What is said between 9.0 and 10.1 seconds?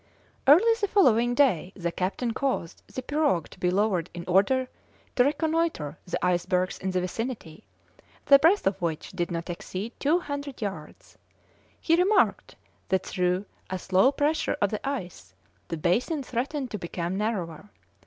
did not exceed